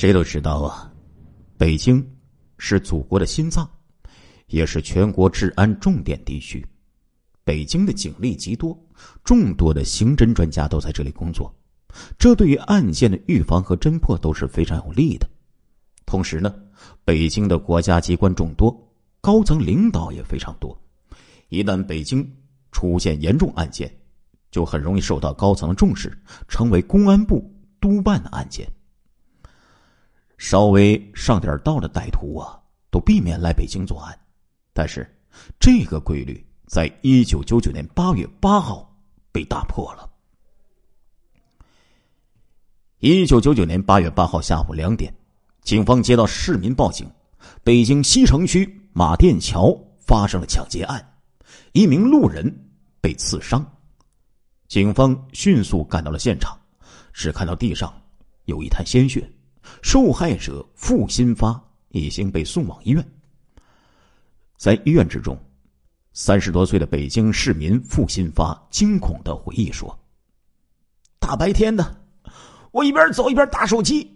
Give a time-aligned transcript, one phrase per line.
[0.00, 0.90] 谁都知道啊，
[1.58, 2.02] 北京
[2.56, 3.70] 是祖国的心脏，
[4.46, 6.66] 也是全国治安重点地区。
[7.44, 8.74] 北京的警力极多，
[9.22, 11.54] 众多的刑侦专家都在这里工作，
[12.18, 15.28] 这对于案件的预防和侦破都是非常有利的。
[16.06, 16.54] 同时呢，
[17.04, 18.74] 北京的国家机关众多，
[19.20, 20.74] 高层领导也非常多。
[21.50, 22.26] 一旦北京
[22.72, 23.94] 出现严重案件，
[24.50, 28.66] 就很容易受到高层的重视，成为公安部督办的案件。
[30.40, 32.58] 稍微上点道的歹徒啊，
[32.90, 34.18] 都避免来北京作案。
[34.72, 35.06] 但是，
[35.60, 38.90] 这个规律在一九九九年八月八号
[39.30, 40.08] 被打破了。
[43.00, 45.14] 一九九九年八月八号下午两点，
[45.60, 47.06] 警方接到市民报警，
[47.62, 51.06] 北京西城区马甸桥发生了抢劫案，
[51.72, 53.62] 一名路人被刺伤。
[54.68, 56.58] 警方迅速赶到了现场，
[57.12, 57.92] 只看到地上
[58.46, 59.30] 有一滩鲜血。
[59.82, 61.60] 受害者付新发
[61.90, 63.04] 已经被送往医院。
[64.56, 65.38] 在医院之中，
[66.12, 69.98] 三十多岁的北京市民付新发惊恐的回忆说
[71.18, 71.96] ：“大白天的，
[72.70, 74.14] 我一边走一边打手机，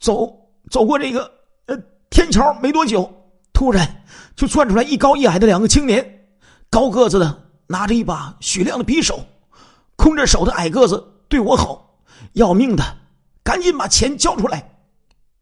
[0.00, 1.30] 走走过这个
[1.66, 1.78] 呃
[2.10, 3.08] 天桥没多久，
[3.52, 6.28] 突然就窜出来一高一矮的两个青年，
[6.68, 9.24] 高个子的拿着一把雪亮的匕首，
[9.94, 12.00] 空着手的矮个子对我吼
[12.34, 12.82] ：‘要命的，
[13.44, 14.72] 赶紧把钱交出来！’”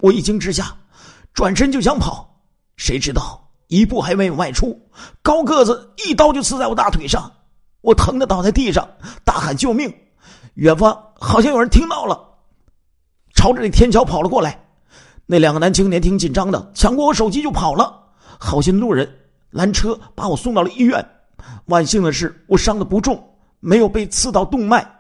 [0.05, 0.77] 我一惊之下，
[1.33, 2.29] 转身就想跑，
[2.77, 4.79] 谁知道一步还没有迈出，
[5.23, 7.33] 高个子一刀就刺在我大腿上，
[7.81, 8.87] 我疼的倒在地上，
[9.25, 9.91] 大喊救命！
[10.57, 12.21] 远方好像有人听到了，
[13.35, 14.63] 朝着那天桥跑了过来。
[15.25, 17.99] 那两个男青年挺紧张的，抢过我手机就跑了。
[18.39, 19.11] 好心路人
[19.49, 21.03] 拦车把我送到了医院。
[21.65, 23.27] 万幸的是，我伤的不重，
[23.59, 24.94] 没有被刺到动脉。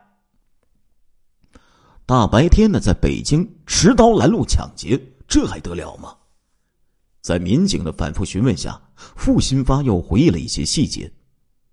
[2.06, 6.14] 大白天的，在北京持刀拦路抢劫，这还得了吗？
[7.22, 11.10] 在民警的反复询问下，付新发又回忆了一些细节。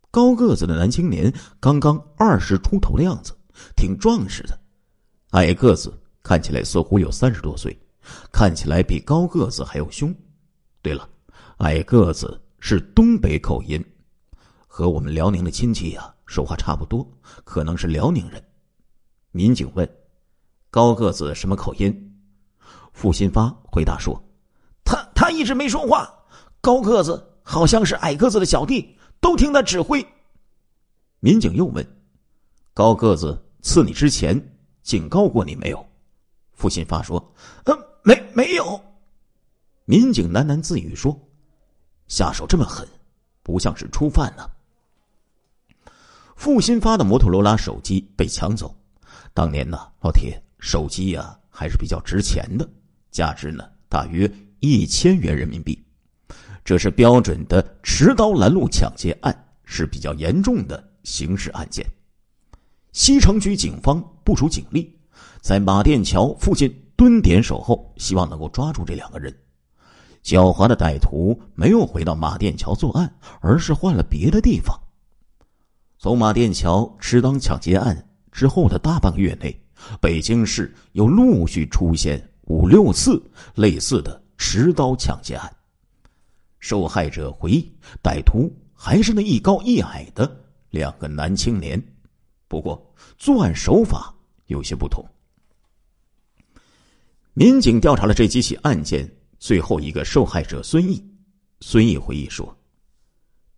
[0.10, 3.34] 高个子的男青年刚刚二十出头的样子，
[3.76, 4.58] 挺壮实的；
[5.32, 5.94] 矮个子
[6.24, 7.78] 看起来似乎有三十多岁，
[8.32, 10.16] 看起来比高个子还要凶。
[10.82, 11.10] 对了，
[11.58, 13.84] 矮个子是东北口音，
[14.66, 17.06] 和我们辽宁的亲戚呀说话差不多，
[17.44, 18.42] 可能是辽宁人。
[19.34, 19.86] 民警问。
[20.72, 22.18] 高个子什么口音？
[22.94, 24.24] 付新发回答说
[24.86, 26.10] ：“他他一直没说话。
[26.62, 30.06] 高个子好像是矮个子的小弟，都听他指挥。”
[31.20, 31.86] 民警又问
[32.74, 34.42] ：“高个子刺你之前
[34.82, 35.86] 警告过你没有？”
[36.56, 37.20] 付新发说
[37.66, 38.82] ：“呃，没没有。”
[39.84, 41.20] 民警喃喃自语说
[42.08, 42.88] ：“下手这么狠，
[43.44, 44.50] 不像是初犯呢。”
[46.38, 48.74] 付新发的摩托罗拉手机被抢走，
[49.34, 50.42] 当年呢，老铁。
[50.62, 52.70] 手机呀还是比较值钱的，
[53.12, 55.78] 价值呢大约一千元人民币。
[56.64, 61.84] 这是标准的持刀拦路抢劫案，是比较严重的刑事案件。
[62.94, 64.96] 西城区警方部署警力，
[65.42, 69.36] 在马甸桥附近蹲点守候，希望能够抓住这两个人。
[70.24, 74.80] 狡猾的歹徒没有回到马甸桥作案，而是换了别的地方。
[75.98, 79.61] 从马甸桥持刀抢劫案之后的大半个月内。
[80.00, 83.22] 北京市又陆续出现五六次
[83.56, 85.56] 类似的持刀抢劫案。
[86.60, 87.72] 受害者回忆，
[88.04, 90.40] 歹徒还是那一高一矮的
[90.70, 91.82] 两个男青年，
[92.48, 94.14] 不过作案手法
[94.46, 95.04] 有些不同。
[97.34, 99.10] 民警调查了这几起案件，
[99.40, 101.04] 最后一个受害者孙毅，
[101.62, 102.56] 孙毅回忆说：“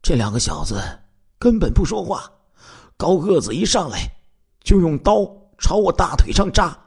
[0.02, 0.82] 这两个小子
[1.40, 2.32] 根本不说话，
[2.96, 4.10] 高个子一上来
[4.64, 6.78] 就用刀。”朝我大腿上扎，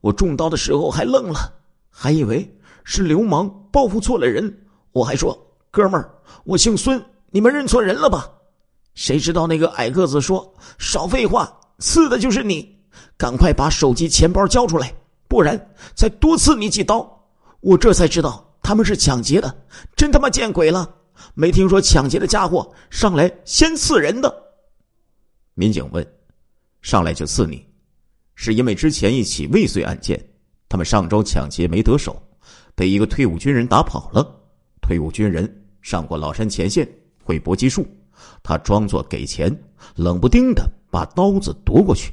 [0.00, 1.52] 我中刀的时候还愣了，
[1.88, 4.66] 还以为是流氓报复错了人。
[4.92, 5.38] 我还说
[5.70, 6.10] ：“哥们儿，
[6.44, 7.00] 我姓孙，
[7.30, 8.28] 你们认错人了吧？”
[8.94, 12.76] 谁知道那个矮个子说：“少废话，刺的就是你，
[13.16, 14.92] 赶快把手机、钱包交出来，
[15.28, 17.18] 不然再多刺你几刀。”
[17.60, 19.54] 我这才知道他们是抢劫的，
[19.94, 20.92] 真他妈见鬼了！
[21.34, 24.34] 没听说抢劫的家伙上来先刺人的。
[25.54, 26.04] 民警问
[26.82, 27.64] ：“上来就刺你？”
[28.42, 30.18] 是因为之前一起未遂案件，
[30.66, 32.16] 他们上周抢劫没得手，
[32.74, 34.26] 被一个退伍军人打跑了。
[34.80, 36.88] 退伍军人上过老山前线，
[37.22, 37.86] 会搏击术，
[38.42, 39.54] 他装作给钱，
[39.94, 42.10] 冷不丁的把刀子夺过去，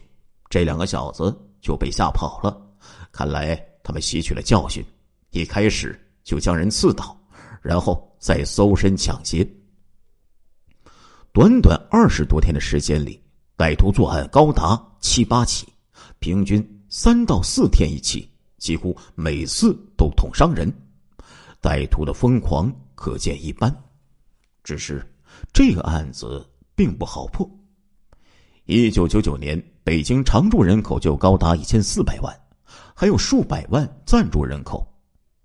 [0.50, 2.62] 这两个小子就被吓跑了。
[3.10, 4.84] 看来他们吸取了教训，
[5.32, 7.18] 一开始就将人刺倒，
[7.62, 9.50] 然后再搜身抢劫。
[11.32, 13.18] 短短二十多天的时间里，
[13.58, 15.66] 歹徒作案高达七八起。
[16.19, 20.72] 平均三到四天一起，几乎每次都捅伤人。
[21.62, 23.75] 歹徒的疯狂可见一斑。
[24.64, 25.06] 只是
[25.54, 27.50] 这个案子并不好破。
[28.66, 32.38] 一九九九年，北京常住人口就高达一千四百万，
[32.94, 34.86] 还有数百万暂住人口。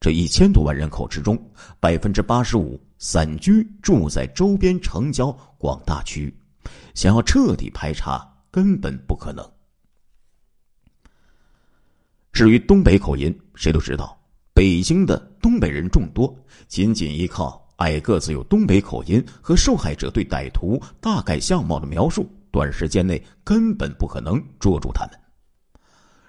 [0.01, 1.39] 这一千多万人口之中，
[1.79, 6.37] 百分之八十五散居住在周边城郊广大区域，
[6.95, 9.49] 想要彻底排查根本不可能。
[12.33, 14.19] 至于东北口音，谁都知道，
[14.55, 16.35] 北京的东北人众多，
[16.67, 25.21] 仅仅依靠矮个子有东北口音和受害者对歹徒大概相貌的描述，短时间内根本不可能捉住他们。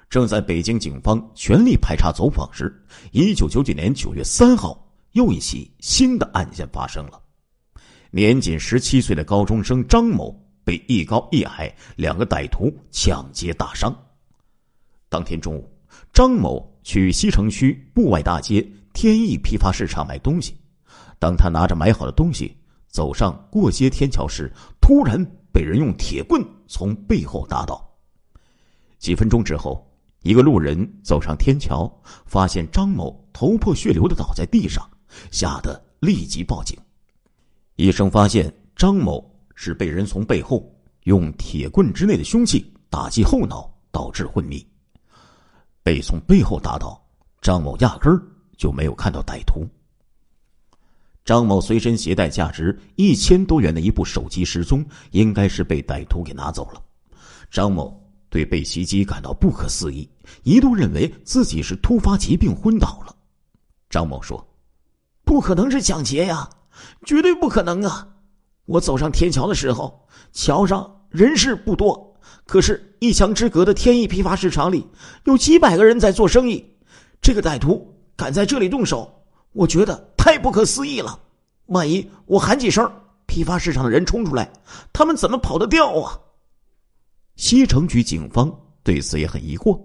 [0.10, 7.22] 正在北京警方全力排查走访时，一九九九年九月三号，又一起新的案件发生了。
[8.12, 13.96] 年仅十七岁的高中生张某被一高一矮两个歹徒抢劫打伤。
[15.10, 15.73] 当天中午，
[16.14, 20.56] 张某去西城区布外大街天意批发市场买东西。
[21.20, 22.56] 当他拿着买好的东西
[22.88, 24.50] 走上过街天桥时，
[24.80, 25.22] 突然
[25.52, 27.84] 被人用铁棍从背后打倒。
[29.00, 29.86] 几分钟之后。
[30.26, 34.90] 一个路人走上天桥，发现张某头破血流的倒在地上，
[35.32, 36.80] 吓得立即报警。
[37.76, 39.22] 医生发现张某
[39.54, 40.74] 是被人从背后
[41.04, 44.66] 用铁棍之内的凶器打击后脑，导致昏迷。
[45.84, 47.00] 被从背后打倒，
[47.42, 48.20] 张某压根儿
[48.58, 49.68] 就没有看到歹徒。
[51.24, 56.82] 张某随身携带价值一千多元的一部手机失踪，应该是被歹徒给拿走了。
[57.52, 58.02] 张某。
[58.30, 60.10] 对被袭击感到不可思议，
[60.42, 63.16] 一度认为自己是突发疾病昏倒了。
[63.92, 64.44] 张某说
[65.24, 66.50] ：“不可能是抢劫呀，
[67.06, 68.08] 绝对不可能啊！
[68.66, 72.13] 我走上天桥的时候，桥上人事不多，
[72.46, 74.86] 可是，一墙之隔的天意批发市场里
[75.26, 76.64] 有几百个人在做生意。
[77.22, 79.12] 这个歹徒敢在这里动手，
[79.54, 81.20] 我觉得太不可思议了。
[81.68, 82.92] 万一我喊几声，
[83.26, 84.52] 批发市场的人冲出来，
[84.92, 86.20] 他们怎么跑得掉啊？”
[87.36, 88.54] 西城区警方
[88.84, 89.80] 对此也很疑惑。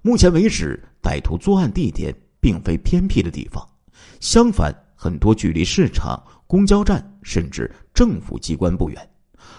[0.00, 3.68] 目前为止，歹徒作案地点并非偏僻的地方，
[4.20, 9.10] 相反，很多距离市场、公交站甚至政府机关不远。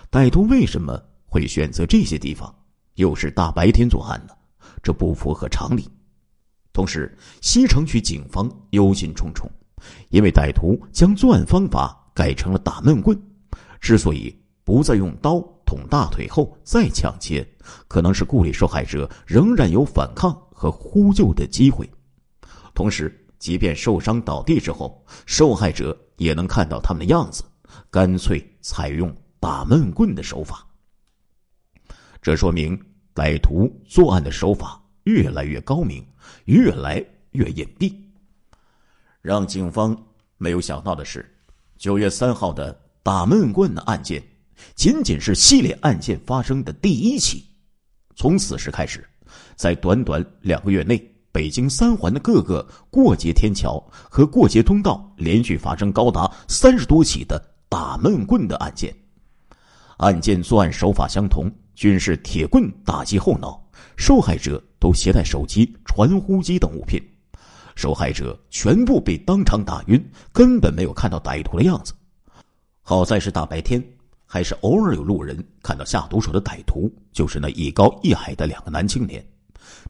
[0.09, 2.53] 歹徒为什么会选择这些地方，
[2.95, 4.33] 又是大白天作案呢？
[4.81, 5.87] 这不符合常理。
[6.73, 9.45] 同时，西城区警方忧心忡忡，
[10.09, 13.19] 因为歹徒将作案方法改成了打闷棍。
[13.79, 17.47] 之所以不再用刀，捅大腿后再抢劫，
[17.87, 21.89] 可能是顾虑受害者仍然有反抗和呼救的机会。
[22.73, 27.43] 同时，即便受伤倒地之后，受害者也能看到他们的样子，
[27.89, 30.65] 干脆采用打闷棍的手法。
[32.21, 32.79] 这说明
[33.15, 36.05] 歹徒作案的手法越来越高明，
[36.45, 37.93] 越来越隐蔽。
[39.21, 39.95] 让警方
[40.37, 41.29] 没有想到的是，
[41.77, 44.21] 九月三号的打闷棍的案件。
[44.75, 47.45] 仅仅是系列案件发生的第一起，
[48.13, 49.07] 从此时开始，
[49.55, 51.01] 在短短两个月内，
[51.31, 58.93] 北京三环的各个过街天桥和过街通道连续发生高达三十多起的打闷棍的案件。
[59.95, 63.65] 案件作案手法相同，均是铁棍打击后脑，
[63.95, 67.01] 受害者都携带手机、传呼机等物品，
[67.73, 71.93] 受害者全部被当场打晕，根本没有看到歹徒的样子。
[72.81, 73.81] 好在是大白天。
[74.31, 79.25] 还是偶尔有路人看到下毒手的歹徒，就是那一高一矮的两个男青年。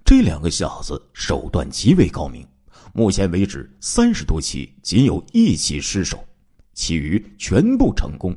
[0.06, 2.48] 这两个小子手段极为高明，
[2.94, 6.24] 目前为止三十多起，仅有一起失手，
[6.74, 8.34] 其余全部成功。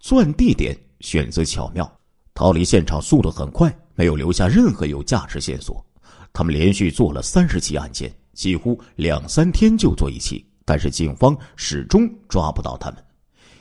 [0.00, 1.90] 作案地点选择巧妙，
[2.34, 5.84] 逃离现场速度很快，没有留下任何有价值线索。
[6.32, 13.04] 他们连续做了三十起案件，几乎两三天就做一起，但是警方始终抓不到他们。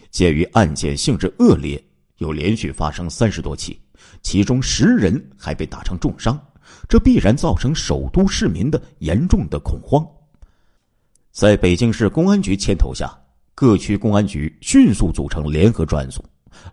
[0.10, 1.82] 鉴于案件性质恶劣，
[2.18, 3.80] 又连续发生三十多起，
[4.22, 6.40] 其中十人还被打成重伤，
[6.88, 10.06] 这必然造成首都市民的严重的恐慌。
[11.32, 13.14] 在北京市公安局牵头下，
[13.54, 16.24] 各区公安局迅速组成联合专案组。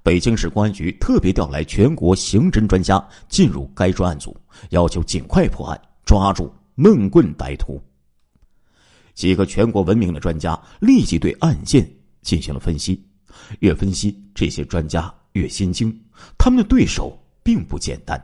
[0.02, 4.36] 北京市公安局特别调来全国刑侦专家进入该专案组，
[4.70, 7.80] 要求尽快破案，抓住闷棍歹徒。
[9.14, 11.88] 几个全国闻名的专家立即对案件
[12.22, 13.04] 进行了分析。
[13.60, 15.96] 越分析，这些专家越心惊，
[16.36, 18.20] 他们的对手并不简单。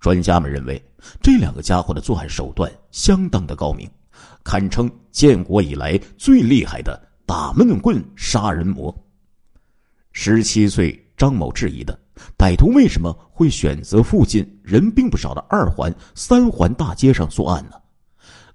[0.00, 0.82] 专家们认为，
[1.22, 3.88] 这两个家伙的作案手段相当的高明，
[4.42, 8.94] 堪称建国以来最厉害的打闷棍杀人魔。
[10.12, 11.98] 十七岁张某质疑的
[12.36, 17.76] 歹徒为什么会选择附近人并不少的二环、三环大街上作案呢？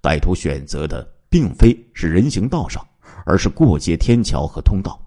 [0.01, 2.85] 歹徒选择的并非是人行道上，
[3.25, 4.99] 而是过街天桥和通道。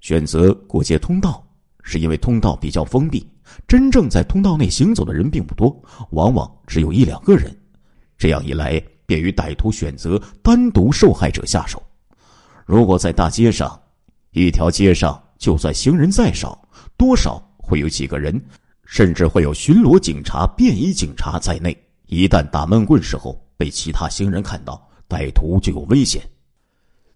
[0.00, 1.46] 选择过街通道，
[1.82, 3.28] 是因为通道比较封闭，
[3.68, 5.78] 真正在通道内行走的人并不多，
[6.12, 7.54] 往往只有一两个人。
[8.16, 11.82] 这样一来，便于歹徒选择单独受害者下手。
[12.64, 13.78] 如果在大街上，
[14.30, 16.56] 一条街上就算行人再少，
[16.96, 18.40] 多少会有几个人，
[18.84, 21.76] 甚至会有巡逻警察、便衣警察在内。
[22.06, 26.22] 一旦打闷棍时候被其他行人看到，歹徒就有危险。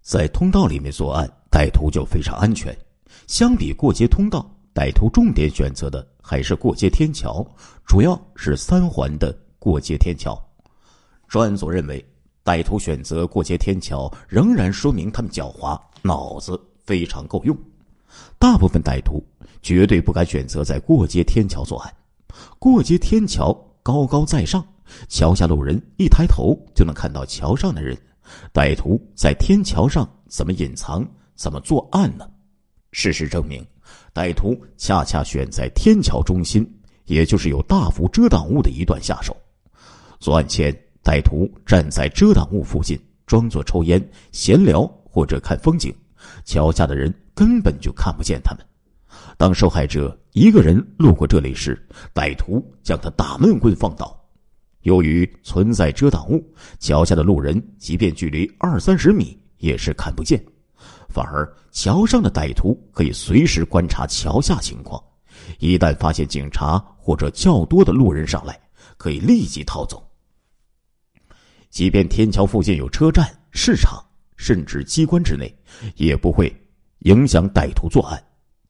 [0.03, 1.31] 在通道里面作案。
[1.55, 2.77] 歹徒就非常安全。
[3.29, 7.47] 相比过街通道，歹徒重点选择的还是过街天桥，
[7.87, 10.37] 主要是三环的过街天桥。
[11.29, 12.05] 专案组认为，
[12.45, 17.57] 歹徒选择过街天桥，仍然说明他们狡猾，脑子非常够用。
[18.39, 19.25] 大部分歹徒
[19.63, 21.95] 绝对不敢选择在过街天桥作案。
[22.59, 23.53] 过街天桥
[23.83, 24.65] 高高在上，
[25.09, 27.97] 桥下路人一抬头就能看到桥上的人。
[28.53, 31.07] 歹徒在天桥上怎么隐藏？
[31.35, 32.27] 怎么作案呢？
[32.93, 33.65] 事实证明，
[34.15, 36.65] 歹徒恰恰选在天桥中心，
[37.07, 39.37] 也就是有大幅遮挡物的一段下手。
[40.21, 44.03] 作案前，歹徒站在遮挡物附近，装作抽烟、
[44.33, 45.95] 闲聊或者看风景，
[46.45, 48.65] 桥下的人根本就看不见他们。
[49.37, 51.81] 当受害者一个人路过这里时，
[52.15, 54.21] 歹徒将他打闷棍放倒。
[54.83, 56.45] 由于存在遮挡物，
[56.79, 60.45] 桥下的路人即便距离二三十米也是看不见。
[61.09, 65.03] 反而，桥上的歹徒可以随时观察桥下情况，
[65.59, 68.61] 一旦发现警察或者较多的路人上来，
[68.99, 70.07] 可以立即逃走。
[71.71, 74.04] 即便天桥附近有车站、市场，
[74.37, 75.55] 甚至机关之内，
[75.97, 76.55] 也不会
[77.01, 78.23] 影响歹徒作案。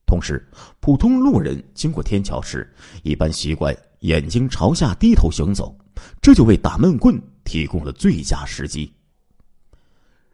[0.07, 0.47] 同时，
[0.81, 2.71] 普通路人经过天桥时，
[3.03, 5.77] 一般习惯眼睛朝下低头行走，
[6.21, 8.93] 这就为打闷棍提供了最佳时机。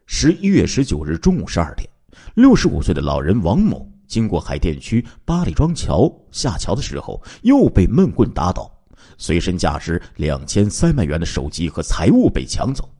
[0.05, 1.89] 十一月十九日中午十二点。
[2.35, 8.69] 六十五岁的老人王某经过海淀区八里庄桥下桥的时候，又被闷棍打倒，
[9.17, 12.93] 随身价值两千三百元的手机和财物被抢走。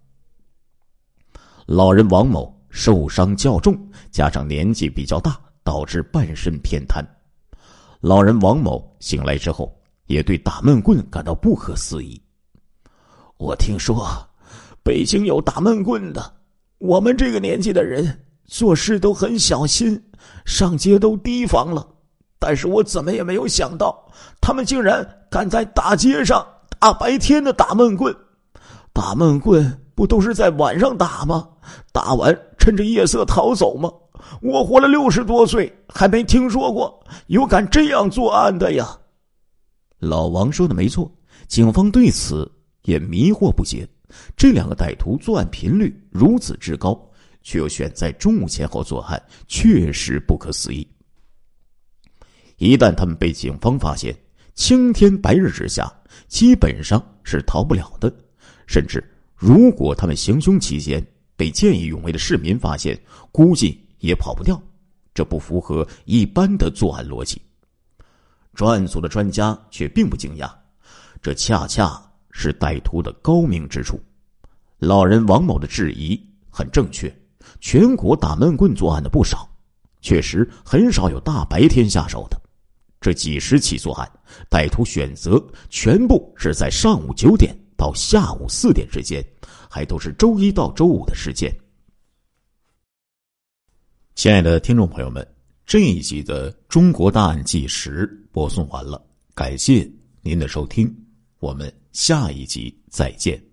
[1.74, 3.74] 老人王某受伤较重，
[4.12, 7.02] 加上年纪比较大，导致半身偏瘫。
[8.02, 9.74] 老人王某醒来之后，
[10.08, 12.22] 也对打闷棍感到不可思议。
[13.38, 14.06] 我听说，
[14.84, 16.34] 北京有打闷棍的，
[16.78, 18.26] 我们这个年纪的人。
[18.48, 20.04] 做事都很小心，
[20.44, 21.88] 上街都提防了。
[22.38, 24.12] 但是我怎么也没有想到，
[24.42, 26.46] 他们竟然敢在大街上
[26.78, 28.14] 大白天的打闷棍。
[28.92, 31.48] 打闷棍不都是在晚上打吗？
[31.92, 33.92] 打完趁着夜色逃走吗？
[34.42, 38.98] 我活了六十多岁，还没听说过有敢这样作案的呀。
[40.00, 41.12] 老王说的没错，
[41.48, 42.50] 警方对此
[42.84, 43.88] 也迷惑不解。
[44.36, 47.00] 这两个歹徒作案频率如此之高。
[47.44, 50.88] 却又选在中午前后作案，确实不可思议。
[52.58, 54.16] 一旦他们被警方发现，
[54.54, 55.92] 青天白日之下，
[56.28, 58.14] 基本上是逃不了的。
[58.68, 59.04] 甚至
[59.42, 61.04] 如果他们行凶期间
[61.36, 62.96] 被见义勇为的市民发现，
[63.32, 64.62] 估计也跑不掉。
[65.16, 67.42] 这不符合一般的作案逻辑。
[68.54, 70.48] 专案组的专家却并不惊讶，
[71.24, 74.00] 这恰恰是歹徒的高明之处。
[74.78, 77.12] 老人王某的质疑很正确。
[77.60, 79.50] 全国打闷棍作案的不少，
[80.02, 82.40] 确实很少有大白天下手的。
[83.00, 84.08] 这几十起作案，
[84.52, 89.26] 歹徒选择全部是在上午九点到下午四点之间，
[89.68, 91.52] 还都是周一到周五的时间。
[94.14, 95.28] 亲爱的听众朋友们，
[95.66, 100.96] 这一集的《中国大案纪实》播送完了，感谢您的收听，
[101.40, 103.51] 我们下一集再见。